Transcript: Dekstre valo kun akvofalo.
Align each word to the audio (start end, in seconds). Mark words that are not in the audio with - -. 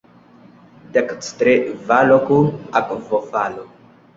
Dekstre 0.95 1.53
valo 1.91 2.19
kun 2.31 2.51
akvofalo. 2.81 3.71